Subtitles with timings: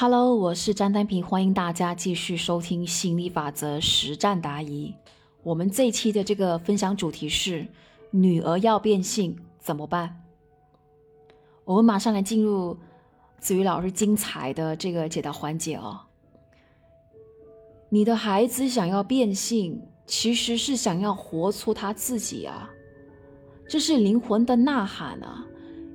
[0.00, 4.94] Hello，我是张丹平，欢迎大家继续收听心理法则实战答疑。
[5.42, 7.66] 我们这一期的这个分享主题是：
[8.12, 10.22] 女儿要变性怎么办？
[11.64, 12.78] 我们马上来进入
[13.40, 15.98] 子瑜老师精彩的这个解答环节哦。
[17.88, 22.70] 你的孩子想要变性，其实是想要活出他自己啊，
[23.68, 25.44] 这是灵魂的呐喊啊！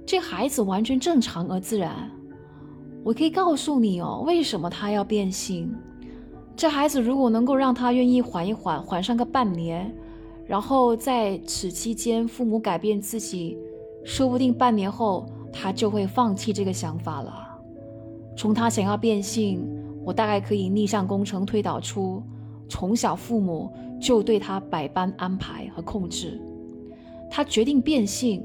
[0.05, 2.11] 这孩子完全正常而自然。
[3.04, 5.70] 我可以告诉你哦，为什么他要变性？
[6.55, 9.94] 这孩子如果能够让他愿意缓一缓，缓上个半年，
[10.48, 13.58] 然后在此期间父母改变自己，
[14.05, 17.34] 说不定半年后他就会放弃这个想法了。
[18.38, 19.67] 从他想要变性，
[20.05, 22.23] 我大概可以逆向工程推导出，
[22.70, 26.39] 从小父母就对他百般安排和控制。
[27.30, 28.41] 他决定变性，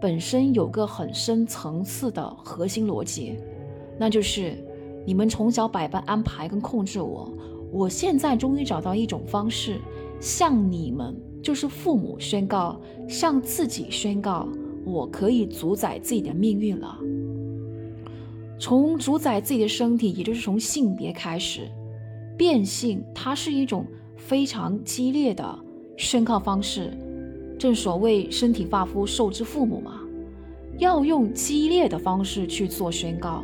[0.00, 3.38] 本身有个很深层次的核心逻辑。
[3.98, 4.56] 那就是
[5.06, 7.32] 你们从小百般安排跟控制我，
[7.72, 9.78] 我现在终于找到一种方式，
[10.20, 14.48] 向你们就是父母宣告，向自己宣告，
[14.84, 16.98] 我可以主宰自己的命运了。
[18.58, 21.68] 从主宰自己的身体，也就是从性别开始，
[22.38, 23.84] 变性它是一种
[24.16, 25.58] 非常激烈的
[25.96, 26.96] 宣告方式。
[27.58, 30.00] 正所谓身体发肤受之父母嘛，
[30.78, 33.42] 要用激烈的方式去做宣告。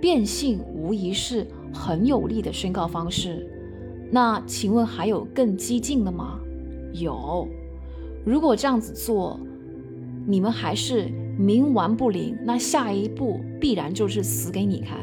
[0.00, 3.46] 变性无疑是很有力的宣告方式，
[4.10, 6.40] 那请问还有更激进的吗？
[6.92, 7.46] 有。
[8.24, 9.38] 如果这样子做，
[10.26, 14.98] 你们还是冥顽不灵，那下一步必然就是死给你看。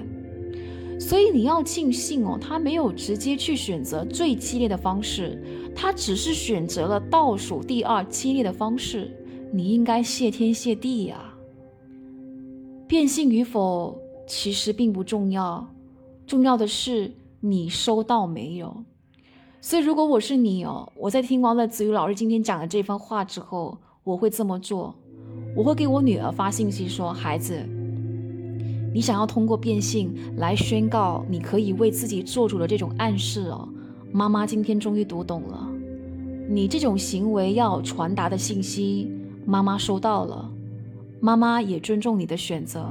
[1.00, 5.42] 所以你要庆幸哦，他没有直接去选择最激烈的方式，
[5.76, 9.12] 他只是选择了倒数第二激烈的方式。
[9.54, 11.34] 你应该谢天谢地呀。
[12.88, 13.98] 变性与否？
[14.28, 15.66] 其实并不重要，
[16.28, 18.84] 重要的是你收到没有。
[19.62, 24.94] 所以，如果我是你哦，我在听完了子瑜老师今天讲的这番话之后，我会这么做：
[25.56, 27.58] 我会给我女儿发信息说：“孩子，
[28.94, 33.68] 你想要通过变性来宣告你可以为自己做主的这种暗示哦，
[34.12, 35.68] 妈妈今天终于读懂了，
[36.50, 39.12] 你这种行为要传达的信息，
[39.46, 40.52] 妈妈收到了，
[41.20, 42.86] 妈妈也尊重你的选择。”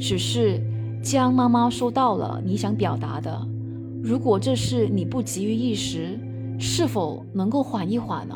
[0.00, 0.58] 只是
[1.02, 3.46] 将妈妈收到了你想表达的，
[4.02, 6.18] 如果这是你不急于一时，
[6.58, 8.34] 是否能够缓一缓呢？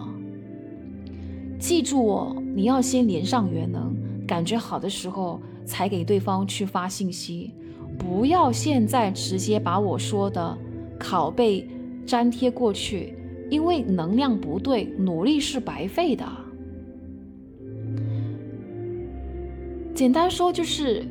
[1.58, 7.50] 记住哦，你要先连上元能，感觉好的时候才给对方去发信息，
[7.98, 10.56] 不要现在直接把我说的
[11.00, 11.66] 拷贝
[12.04, 13.16] 粘贴过去，
[13.50, 16.26] 因为能量不对，努力是白费的。
[19.94, 21.02] 简单说就是。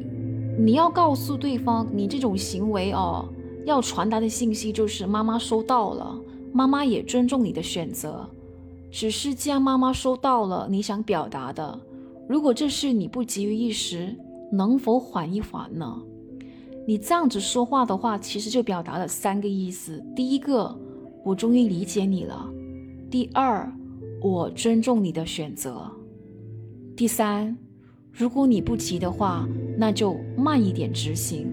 [0.58, 3.28] 你要告诉对方，你这种行为哦，
[3.66, 6.20] 要传达的信息就是妈妈收到了，
[6.54, 8.30] 妈妈也尊重你的选择，
[8.92, 11.80] 只是既然妈妈收到了你想表达的，
[12.30, 14.16] 如果这事你不急于一时，
[14.52, 16.02] 能否缓一缓呢？
[16.88, 20.78] 你这样子说话的话，其实就表达了三个意思：第一个，
[21.24, 22.50] 我终于理解你了；
[23.10, 23.72] 第二，
[24.22, 25.72] 我尊重你的选择；
[26.96, 27.58] 第三。
[28.16, 31.48] 如果你不急的话，那就慢一点执行。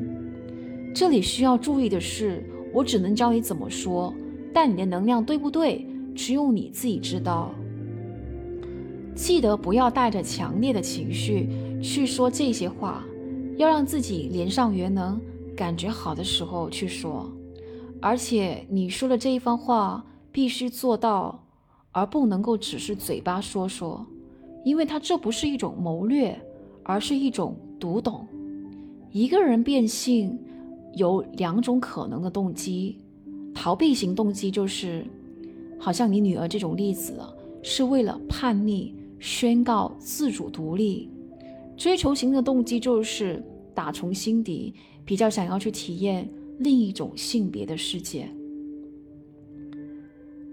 [0.94, 4.12] 这里需要注意的是，我只能教你怎么说，
[4.52, 7.54] 但你的能量对不对，只有你自己知道。
[9.14, 11.48] 记得不要带着强烈的情绪
[11.82, 13.02] 去说这些话，
[13.56, 15.18] 要让自己连上元能，
[15.56, 17.32] 感觉好的时候去说。
[18.02, 21.42] 而且你说的这一番话必须做到，
[21.90, 24.06] 而不能够只是嘴巴说说，
[24.62, 26.38] 因为它这不是一种谋略。
[26.90, 28.26] 而是一种读懂。
[29.12, 30.36] 一个人变性
[30.94, 32.98] 有两种可能的动机：
[33.54, 35.06] 逃避型动机就是，
[35.78, 37.14] 好像你女儿这种例子，
[37.62, 41.08] 是为了叛逆，宣告自主独立；
[41.76, 43.40] 追求型的动机就是
[43.72, 44.74] 打从心底
[45.04, 46.28] 比较想要去体验
[46.58, 48.28] 另一种性别的世界。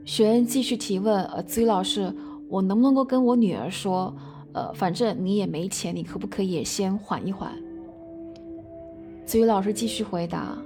[0.05, 2.13] 学员继续提问：呃，子怡老师，
[2.47, 4.15] 我能不能够跟我女儿说？
[4.53, 7.51] 呃，反正你也没钱，你可不可以先缓一缓？
[9.25, 10.57] 子瑜老师继续回答：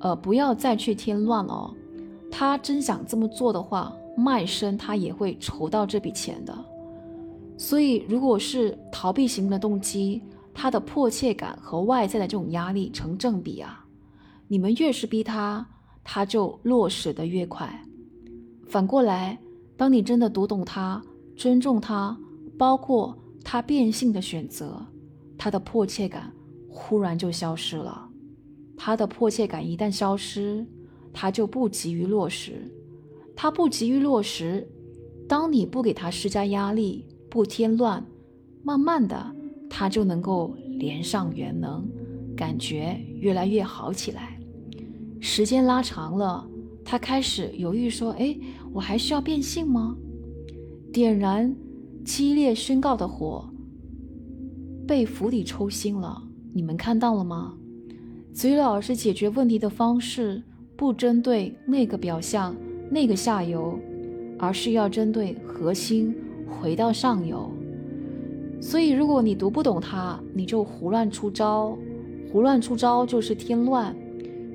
[0.00, 1.72] 呃，不要再去添乱了。
[2.30, 6.54] 他真想这么做的话，卖身他也会筹到这笔钱的。
[7.56, 10.20] 所以，如果是逃避型的动机，
[10.52, 13.84] 他的迫切感和外在的这种压力成正比啊。
[14.48, 15.66] 你们越是逼他，
[16.02, 17.82] 他就落实的越快。
[18.66, 19.38] 反过来，
[19.76, 21.00] 当你真的读懂他，
[21.36, 22.16] 尊重他，
[22.58, 23.18] 包括。
[23.46, 24.86] 他变性的选择，
[25.36, 26.32] 他的迫切感
[26.66, 28.08] 忽然就消失了。
[28.74, 30.66] 他的迫切感一旦消失，
[31.12, 32.74] 他就不急于落实。
[33.36, 34.66] 他不急于落实，
[35.28, 38.02] 当你不给他施加压力，不添乱，
[38.62, 39.36] 慢慢的，
[39.68, 41.86] 他就能够连上元能，
[42.34, 44.40] 感觉越来越好起来。
[45.20, 46.48] 时间拉长了，
[46.82, 48.34] 他开始犹豫说：“哎，
[48.72, 49.94] 我还需要变性吗？”
[50.90, 51.54] 点燃
[52.04, 53.48] 激烈宣告的火，
[54.86, 56.22] 被釜底抽薪了。
[56.52, 57.54] 你们看到了吗？
[58.34, 60.42] 子瑜老师解决问题的方式，
[60.76, 62.54] 不针对那个表象、
[62.90, 63.78] 那个下游，
[64.38, 66.14] 而是要针对核心，
[66.46, 67.50] 回到上游。
[68.60, 71.74] 所以，如果你读不懂它，你就胡乱出招，
[72.30, 73.96] 胡乱出招就是添乱，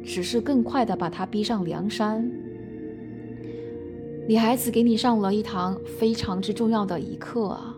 [0.04, 2.30] 只是更快的把它逼上梁山。
[4.30, 7.76] 你孩子给你上了一堂非常之重要的一课啊，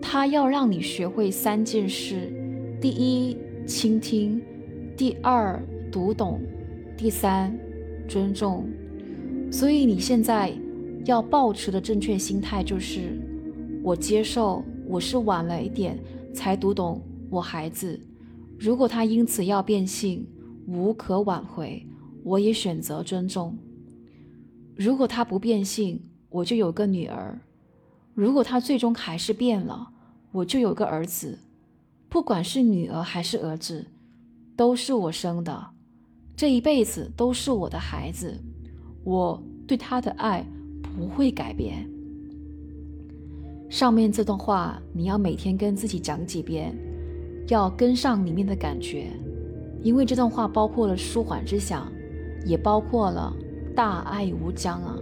[0.00, 2.32] 他要让你学会三件事：
[2.80, 3.36] 第一，
[3.66, 4.40] 倾听；
[4.96, 6.38] 第二，读懂；
[6.96, 7.58] 第三，
[8.06, 8.64] 尊重。
[9.50, 10.52] 所以你现在
[11.04, 13.20] 要保持的正确心态就是：
[13.82, 15.98] 我接受我是晚了一点
[16.32, 17.98] 才读懂我孩子，
[18.56, 20.24] 如果他因此要变性，
[20.68, 21.84] 无可挽回，
[22.22, 23.58] 我也选择尊重。
[24.74, 27.38] 如果他不变性，我就有个女儿；
[28.14, 29.90] 如果他最终还是变了，
[30.32, 31.38] 我就有个儿子。
[32.08, 33.86] 不管是女儿还是儿子，
[34.56, 35.70] 都是我生的，
[36.36, 38.38] 这一辈子都是我的孩子。
[39.04, 40.46] 我对他的爱
[40.82, 41.88] 不会改变。
[43.68, 46.76] 上面这段话你要每天跟自己讲几遍，
[47.48, 49.10] 要跟上里面的感觉，
[49.82, 51.90] 因为这段话包括了舒缓之想，
[52.46, 53.34] 也包括了。
[53.74, 54.98] 大爱无疆啊！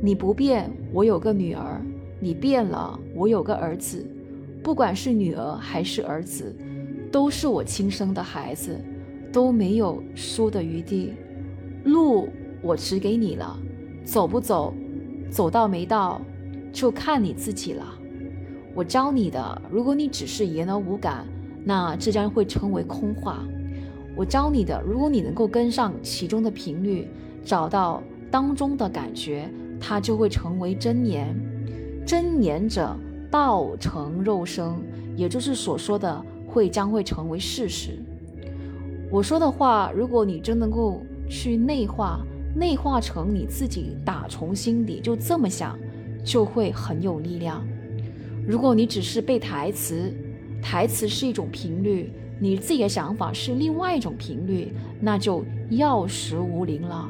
[0.00, 1.80] 你不变，我有个女儿；
[2.20, 4.06] 你变了，我有个儿子。
[4.62, 6.54] 不管是女儿还是儿子，
[7.10, 8.80] 都是我亲生的孩子，
[9.32, 11.12] 都没有输的余地。
[11.84, 12.28] 路
[12.62, 13.58] 我指给你了，
[14.04, 14.72] 走不走，
[15.28, 16.20] 走到没到，
[16.72, 17.84] 就看你自己了。
[18.74, 21.26] 我教你的，如果你只是言而无感，
[21.64, 23.44] 那这将会称为空话。
[24.14, 27.08] 我教你的，如果你能够跟上其中的频率。
[27.44, 29.48] 找到当中的感觉，
[29.80, 31.34] 它就会成为真言。
[32.04, 32.96] 真言者，
[33.30, 34.74] 道成肉身，
[35.16, 37.98] 也就是所说的会将会成为事实。
[39.10, 42.20] 我说的话，如果你真能够去内化，
[42.54, 45.78] 内化成你自己打从心底就这么想，
[46.24, 47.64] 就会很有力量。
[48.46, 50.12] 如果你只是背台词，
[50.60, 52.10] 台词是一种频率，
[52.40, 57.08] 你自己的想法是另外一种频率，那就药石无灵了。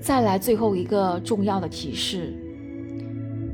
[0.00, 2.32] 再来最后一个重要的提示：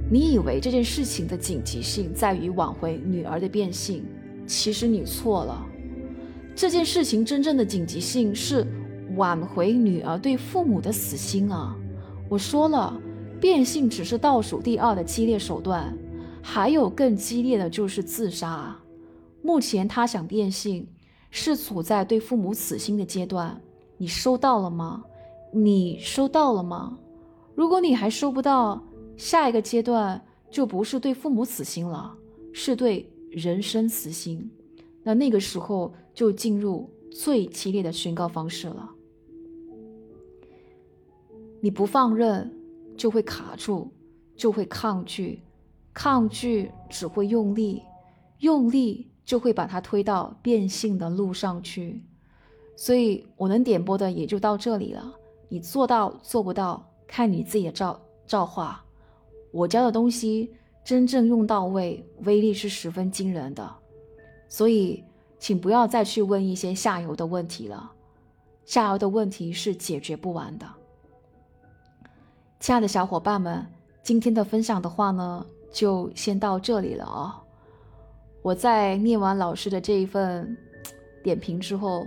[0.08, 4.04] 你以为这件事情的紧急性在于挽回女儿的变性，
[4.46, 5.66] 其实你错了。
[6.54, 8.66] 这件事情真正的紧急性是
[9.16, 11.76] 挽回女儿对父母的死心啊！
[12.28, 12.98] 我说了，
[13.40, 15.92] 变性只是倒数第二的激烈手段，
[16.40, 18.74] 还有更激烈的就是自杀。
[19.42, 20.86] 目前他想变性，
[21.30, 23.60] 是处在对父母死心的阶段，
[23.98, 25.04] 你收到了吗？
[25.52, 26.98] 你收到了吗？
[27.54, 28.82] 如果你还收不到，
[29.16, 32.14] 下一个阶段就不是对父母死心了，
[32.52, 34.50] 是对人生死心。
[35.02, 38.90] 那那个时候就进入最激烈的宣告方式了。
[41.60, 42.52] 你不放任，
[42.96, 43.90] 就会卡住，
[44.36, 45.40] 就会抗拒，
[45.94, 47.82] 抗拒只会用力，
[48.40, 52.02] 用力就会把它推到变性的路上去。
[52.76, 55.14] 所以我能点播的也就到这里了。
[55.48, 58.84] 你做到做不到，看你自己的造造化。
[59.52, 60.52] 我教的东西
[60.84, 63.68] 真正用到位，威力是十分惊人的。
[64.48, 65.02] 所以，
[65.38, 67.90] 请不要再去问一些下游的问题了，
[68.64, 70.66] 下游的问题是解决不完的。
[72.60, 73.64] 亲爱的小伙伴们，
[74.02, 77.42] 今天的分享的话呢，就先到这里了啊。
[78.42, 80.56] 我在念完老师的这一份
[81.22, 82.06] 点评之后，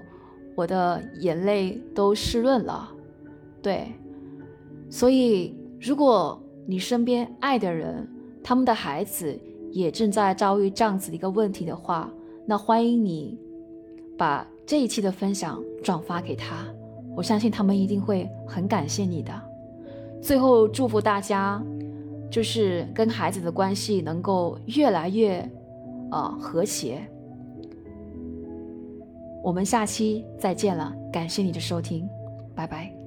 [0.55, 2.89] 我的眼泪都湿润了。
[3.61, 3.87] 对，
[4.89, 8.07] 所以如果你身边爱的人，
[8.43, 9.37] 他们的孩子
[9.71, 12.09] 也正在遭遇这样子的一个问题的话，
[12.45, 13.37] 那欢迎你
[14.17, 16.65] 把这一期的分享转发给他，
[17.15, 19.31] 我相信他们一定会很感谢你的。
[20.21, 21.63] 最后祝福大家，
[22.29, 25.39] 就是跟孩子的关系能够越来越
[26.11, 27.01] 呃和谐。
[29.41, 32.07] 我们下期再见了，感谢你的收听，
[32.53, 32.98] 拜拜。